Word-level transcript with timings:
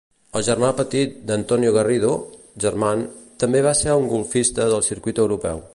El 0.37 0.43
germà 0.45 0.69
petit 0.79 1.13
d'Antonio 1.31 1.75
Garrido, 1.77 2.15
German, 2.67 3.07
també 3.45 3.65
va 3.69 3.75
ser 3.85 3.99
un 4.03 4.13
golfista 4.15 4.71
del 4.75 4.85
circuit 4.93 5.23
europeu. 5.29 5.67